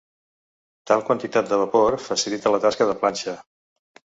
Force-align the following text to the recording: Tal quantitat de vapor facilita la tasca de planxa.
Tal 0.91 1.03
quantitat 1.09 1.51
de 1.51 1.61
vapor 1.65 1.99
facilita 2.07 2.55
la 2.57 2.61
tasca 2.67 2.89
de 2.93 2.99
planxa. 3.05 3.37